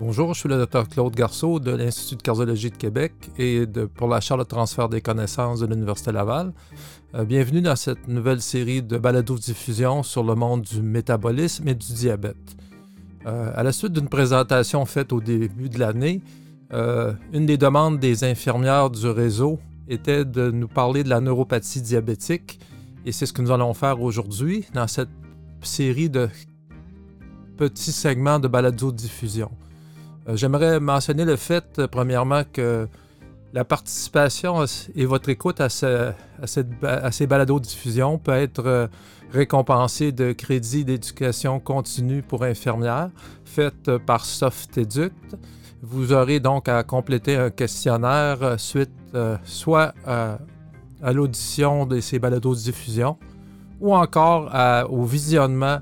Bonjour, 0.00 0.32
je 0.32 0.38
suis 0.38 0.48
le 0.48 0.64
Dr 0.64 0.88
Claude 0.88 1.12
Garceau 1.12 1.58
de 1.58 1.72
l'Institut 1.72 2.14
de 2.14 2.22
cardiologie 2.22 2.70
de 2.70 2.76
Québec 2.76 3.12
et 3.36 3.64
pour 3.96 4.06
la 4.06 4.20
Charte 4.20 4.38
de 4.38 4.44
transfert 4.44 4.88
des 4.88 5.00
connaissances 5.00 5.58
de 5.58 5.66
l'Université 5.66 6.12
Laval. 6.12 6.52
Euh, 7.16 7.24
bienvenue 7.24 7.62
dans 7.62 7.74
cette 7.74 8.06
nouvelle 8.06 8.40
série 8.40 8.80
de 8.80 8.96
balados-diffusion 8.96 10.04
sur 10.04 10.22
le 10.22 10.36
monde 10.36 10.62
du 10.62 10.82
métabolisme 10.82 11.66
et 11.66 11.74
du 11.74 11.92
diabète. 11.94 12.36
Euh, 13.26 13.50
à 13.52 13.64
la 13.64 13.72
suite 13.72 13.92
d'une 13.92 14.08
présentation 14.08 14.86
faite 14.86 15.12
au 15.12 15.20
début 15.20 15.68
de 15.68 15.80
l'année, 15.80 16.22
euh, 16.72 17.12
une 17.32 17.46
des 17.46 17.58
demandes 17.58 17.98
des 17.98 18.22
infirmières 18.22 18.90
du 18.90 19.08
réseau 19.08 19.58
était 19.88 20.24
de 20.24 20.52
nous 20.52 20.68
parler 20.68 21.02
de 21.02 21.08
la 21.08 21.20
neuropathie 21.20 21.82
diabétique 21.82 22.60
et 23.04 23.10
c'est 23.10 23.26
ce 23.26 23.32
que 23.32 23.42
nous 23.42 23.50
allons 23.50 23.74
faire 23.74 24.00
aujourd'hui 24.00 24.64
dans 24.74 24.86
cette 24.86 25.10
série 25.62 26.08
de 26.08 26.28
petits 27.56 27.90
segments 27.90 28.38
de 28.38 28.46
balado-diffusion. 28.46 29.50
Euh, 30.28 30.36
j'aimerais 30.36 30.78
mentionner 30.80 31.24
le 31.24 31.36
fait, 31.36 31.64
euh, 31.78 31.88
premièrement, 31.88 32.42
que 32.52 32.86
la 33.54 33.64
participation 33.64 34.64
et 34.94 35.06
votre 35.06 35.30
écoute 35.30 35.60
à, 35.60 35.70
ces 35.70 37.26
balados-diffusions 37.26 38.18
peut 38.18 38.32
être 38.32 38.66
euh, 38.66 38.86
récompensée 39.32 40.12
de 40.12 40.32
crédits 40.32 40.84
d'éducation 40.84 41.58
continue 41.58 42.22
pour 42.22 42.44
infirmières 42.44 43.08
faite 43.46 43.96
par 44.04 44.26
SoftEduct. 44.26 45.36
Vous 45.80 46.12
aurez 46.12 46.40
donc 46.40 46.68
à 46.68 46.82
compléter 46.82 47.36
un 47.36 47.48
questionnaire 47.48 48.56
suite 48.58 48.90
soit 49.44 49.94
à, 50.04 50.38
l'audition 51.12 51.86
de 51.86 52.00
ces 52.00 52.18
balados-diffusions 52.18 53.16
ou 53.80 53.94
encore 53.94 54.50
au 54.90 55.04
visionnement 55.04 55.78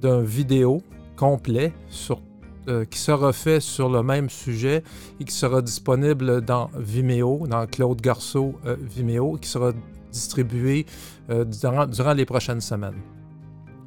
d'un 0.00 0.20
vidéo 0.20 0.82
complet 1.16 1.72
sur 1.88 2.20
euh, 2.68 2.84
qui 2.84 2.98
sera 2.98 3.32
fait 3.32 3.60
sur 3.60 3.88
le 3.88 4.02
même 4.02 4.28
sujet 4.28 4.82
et 5.18 5.24
qui 5.24 5.34
sera 5.34 5.62
disponible 5.62 6.42
dans 6.42 6.70
Vimeo, 6.76 7.46
dans 7.46 7.66
Claude 7.66 7.98
Garceau 8.02 8.56
euh, 8.66 8.76
Vimeo, 8.78 9.38
qui 9.38 9.48
sera 9.48 9.72
distribué 10.12 10.84
euh, 11.30 11.46
durant, 11.46 12.12
les 12.12 12.26
prochaines 12.26 12.60
semaines. 12.60 13.00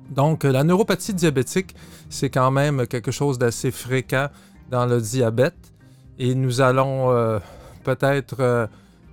Donc, 0.09 0.45
la 0.45 0.63
neuropathie 0.63 1.13
diabétique, 1.13 1.75
c'est 2.09 2.31
quand 2.31 2.49
même 2.49 2.87
quelque 2.87 3.11
chose 3.11 3.37
d'assez 3.37 3.69
fréquent 3.69 4.29
dans 4.71 4.87
le 4.87 4.99
diabète 4.99 5.73
et 6.17 6.33
nous 6.33 6.59
allons 6.59 7.39
peut-être 7.83 8.67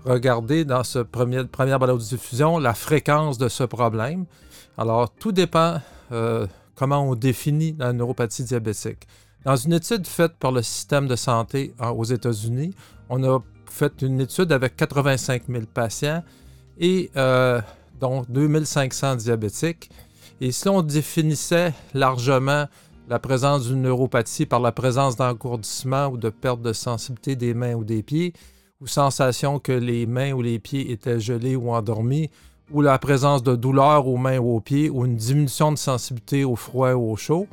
regarder 0.05 0.65
dans 0.65 0.83
ce 0.83 0.99
premier, 1.01 1.45
première 1.45 1.79
balade 1.79 1.99
de 1.99 2.03
diffusion 2.03 2.59
la 2.59 2.75
fréquence 2.75 3.39
de 3.39 3.49
ce 3.49 3.65
problème. 3.65 4.25
Alors, 4.77 5.11
tout 5.11 5.33
dépend 5.33 5.81
comment 6.75 7.03
on 7.03 7.15
définit 7.15 7.77
la 7.79 7.93
neuropathie 7.93 8.45
diabétique. 8.45 9.07
Dans 9.45 9.57
une 9.57 9.73
étude 9.73 10.07
faite 10.07 10.33
par 10.39 10.53
le 10.53 10.63
système 10.63 11.07
de 11.07 11.17
santé 11.17 11.75
aux 11.81 12.05
États-Unis, 12.05 12.75
on 13.09 13.23
a 13.25 13.41
fait 13.67 14.03
une 14.03 14.21
étude 14.21 14.53
avec 14.53 14.77
85 14.77 15.45
000 15.49 15.65
patients 15.73 16.23
et 16.79 17.11
euh, 17.17 17.61
donc 18.01 18.31
2500 18.31 19.17
diabétiques. 19.17 19.91
Et 20.41 20.53
si 20.53 20.69
on 20.69 20.83
définissait 20.83 21.73
largement 21.95 22.67
la 23.09 23.19
présence 23.19 23.67
d'une 23.67 23.83
neuropathie 23.83 24.47
par 24.47 24.61
la 24.61 24.73
présence 24.73 25.17
d'engourdissement 25.17 26.09
ou 26.09 26.17
de 26.17 26.29
perte 26.29 26.61
de 26.61 26.73
sensibilité 26.73 27.37
des 27.37 27.55
mains 27.55 27.75
ou 27.75 27.85
des 27.85 28.03
pieds, 28.03 28.35
ou 28.81 28.87
sensation 28.87 29.59
que 29.59 29.73
les 29.73 30.07
mains 30.07 30.33
ou 30.33 30.43
les 30.43 30.59
pieds 30.59 30.93
étaient 30.93 31.19
gelés 31.19 31.57
ou 31.57 31.73
endormis, 31.73 32.31
ou 32.71 32.83
la 32.83 32.99
présence 32.99 33.43
de 33.43 33.57
douleurs 33.57 34.07
aux 34.07 34.17
mains 34.17 34.39
ou 34.39 34.57
aux 34.57 34.61
pieds, 34.61 34.91
ou 34.91 35.07
une 35.07 35.17
diminution 35.17 35.73
de 35.73 35.79
sensibilité 35.79 36.45
au 36.45 36.57
froid 36.57 36.93
ou 36.93 37.13
au 37.13 37.17
chaud, 37.17 37.47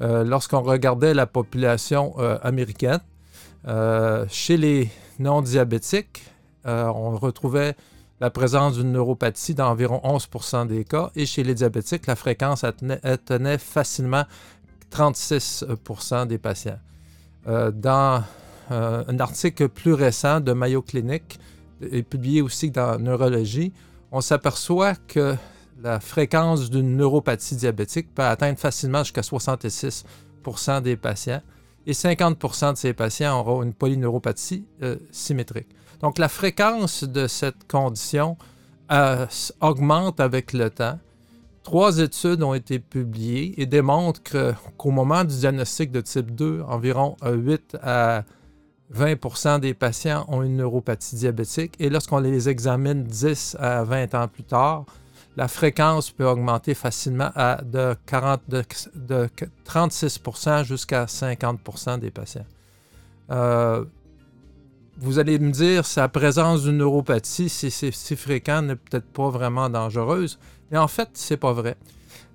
euh, 0.00 0.24
lorsqu'on 0.24 0.60
regardait 0.60 1.14
la 1.14 1.26
population 1.26 2.14
euh, 2.18 2.38
américaine, 2.42 3.00
euh, 3.66 4.24
chez 4.28 4.56
les 4.56 4.90
non-diabétiques, 5.18 6.24
on 6.64 7.16
retrouvait 7.16 7.74
la 8.20 8.28
présence 8.28 8.74
d'une 8.74 8.92
neuropathie 8.92 9.54
d'environ 9.54 10.02
11% 10.04 10.66
des 10.66 10.84
cas, 10.84 11.10
et 11.16 11.24
chez 11.24 11.42
les 11.42 11.54
diabétiques, 11.54 12.06
la 12.06 12.14
fréquence 12.14 12.62
attenait, 12.62 13.56
facilement 13.56 14.24
36% 14.92 16.26
des 16.26 16.36
patients. 16.36 16.78
dans 17.46 18.22
un 18.68 19.18
article 19.18 19.70
plus 19.70 19.94
récent 19.94 20.40
de 20.40 20.52
Mayo 20.52 20.82
Clinic, 20.82 21.38
et 21.80 22.02
publié 22.02 22.42
aussi 22.42 22.70
dans 22.70 22.98
Neurologie, 22.98 23.72
on 24.12 24.20
s'aperçoit 24.20 24.94
que 24.94 25.36
la 25.80 26.00
fréquence 26.00 26.70
d'une 26.70 26.96
neuropathie 26.96 27.56
diabétique 27.56 28.14
peut 28.14 28.22
atteindre 28.22 28.58
facilement 28.58 29.04
jusqu'à 29.04 29.20
66% 29.20 30.82
des 30.82 30.96
patients 30.96 31.42
et 31.86 31.92
50% 31.92 32.72
de 32.72 32.76
ces 32.76 32.92
patients 32.92 33.40
auront 33.40 33.62
une 33.62 33.72
polyneuropathie 33.72 34.64
euh, 34.82 34.96
symétrique. 35.10 35.68
Donc 36.00 36.18
la 36.18 36.28
fréquence 36.28 37.04
de 37.04 37.26
cette 37.26 37.66
condition 37.70 38.36
euh, 38.90 39.26
augmente 39.60 40.20
avec 40.20 40.52
le 40.52 40.70
temps. 40.70 40.98
Trois 41.62 41.98
études 41.98 42.42
ont 42.42 42.54
été 42.54 42.78
publiées 42.78 43.54
et 43.60 43.66
démontrent 43.66 44.22
qu'au 44.76 44.90
moment 44.90 45.24
du 45.24 45.36
diagnostic 45.36 45.90
de 45.90 46.00
type 46.00 46.34
2, 46.34 46.62
environ 46.66 47.16
8 47.22 47.76
à 47.82 48.24
20% 48.94 49.60
des 49.60 49.74
patients 49.74 50.24
ont 50.28 50.42
une 50.42 50.56
neuropathie 50.56 51.16
diabétique 51.16 51.74
et 51.78 51.90
lorsqu'on 51.90 52.18
les 52.18 52.48
examine 52.48 53.04
10 53.04 53.56
à 53.60 53.84
20 53.84 54.14
ans 54.14 54.28
plus 54.28 54.44
tard, 54.44 54.86
la 55.36 55.46
fréquence 55.46 56.10
peut 56.10 56.26
augmenter 56.26 56.74
facilement 56.74 57.30
à 57.36 57.60
de, 57.62 57.94
40, 58.06 58.40
de, 58.48 59.28
36% 59.66 60.64
jusqu'à 60.64 61.04
50% 61.04 62.00
des 62.00 62.10
patients. 62.10 62.46
Euh, 63.30 63.84
vous 64.96 65.20
allez 65.20 65.38
me 65.38 65.52
dire, 65.52 65.86
sa 65.86 66.08
présence 66.08 66.64
d'une 66.64 66.78
neuropathie, 66.78 67.48
si 67.48 67.70
c'est 67.70 67.92
si 67.92 68.16
fréquent, 68.16 68.62
n'est 68.62 68.74
peut-être 68.74 69.06
pas 69.06 69.30
vraiment 69.30 69.70
dangereuse, 69.70 70.40
mais 70.72 70.78
en 70.78 70.88
fait, 70.88 71.10
c'est 71.12 71.36
pas 71.36 71.52
vrai. 71.52 71.76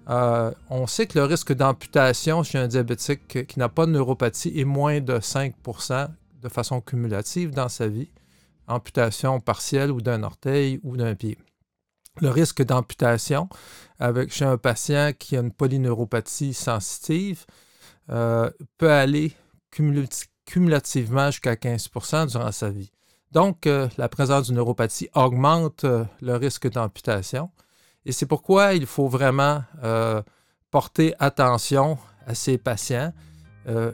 Euh, 0.10 0.52
on 0.70 0.88
sait 0.88 1.06
que 1.06 1.18
le 1.18 1.26
risque 1.26 1.54
d'amputation 1.54 2.44
chez 2.44 2.58
un 2.58 2.68
diabétique 2.68 3.48
qui 3.48 3.60
n'a 3.60 3.70
pas 3.70 3.86
de 3.86 3.92
neuropathie 3.92 4.58
est 4.58 4.66
moins 4.66 5.02
de 5.02 5.20
5 5.20 5.56
de 6.44 6.50
façon 6.50 6.82
cumulative 6.82 7.52
dans 7.52 7.70
sa 7.70 7.88
vie, 7.88 8.12
amputation 8.68 9.40
partielle 9.40 9.92
ou 9.92 10.02
d'un 10.02 10.24
orteil 10.24 10.80
ou 10.84 10.98
d'un 10.98 11.16
pied 11.16 11.38
le 12.22 12.30
risque 12.30 12.64
d'amputation 12.64 13.50
avec, 14.00 14.32
chez 14.32 14.46
un 14.46 14.58
patient 14.58 15.12
qui 15.18 15.36
a 15.36 15.40
une 15.40 15.52
polyneuropathie 15.52 16.54
sensitive 16.54 17.46
euh, 18.10 18.50
peut 18.78 18.92
aller 18.92 19.34
cumulativement 19.72 21.32
jusqu'à 21.32 21.56
15% 21.56 22.28
durant 22.32 22.52
sa 22.52 22.70
vie. 22.70 22.92
Donc, 23.32 23.66
euh, 23.66 23.88
la 23.98 24.10
présence 24.10 24.48
d'une 24.48 24.58
neuropathie 24.58 25.10
augmente 25.16 25.86
euh, 25.86 26.06
le 26.22 26.36
risque 26.36 26.70
d'amputation. 26.70 27.50
Et 28.06 28.12
c'est 28.12 28.26
pourquoi 28.26 28.74
il 28.74 28.86
faut 28.86 29.08
vraiment 29.08 29.64
porter 30.72 31.16
attention 31.20 31.98
à 32.28 32.36
ces 32.36 32.58
patients, 32.58 33.14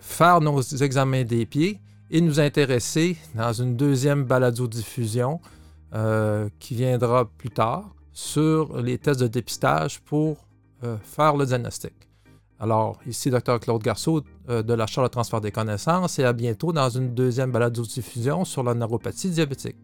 faire 0.01 0.41
nos 0.41 0.59
examens 0.61 1.23
des 1.23 1.45
pieds 1.45 1.79
et 2.11 2.21
nous 2.21 2.39
intéresser 2.39 3.17
dans 3.35 3.53
une 3.53 3.75
deuxième 3.75 4.23
balado-diffusion 4.23 5.39
qui 6.59 6.75
viendra 6.75 7.25
plus 7.25 7.49
tard 7.49 7.95
sur 8.19 8.81
les 8.81 8.97
tests 8.97 9.21
de 9.21 9.27
dépistage 9.27 10.01
pour 10.01 10.45
euh, 10.83 10.97
faire 11.03 11.35
le 11.35 11.45
diagnostic. 11.45 11.93
Alors, 12.59 12.99
ici, 13.05 13.29
Dr. 13.29 13.59
Claude 13.59 13.81
Garceau 13.81 14.23
euh, 14.49 14.61
de 14.61 14.73
la 14.73 14.87
Chambre 14.87 15.07
de 15.07 15.11
transfert 15.11 15.39
des 15.39 15.51
connaissances 15.51 16.19
et 16.19 16.25
à 16.25 16.33
bientôt 16.33 16.73
dans 16.73 16.89
une 16.89 17.13
deuxième 17.13 17.51
balade-diffusion 17.51 18.43
sur 18.43 18.63
la 18.63 18.73
neuropathie 18.73 19.29
diabétique. 19.29 19.77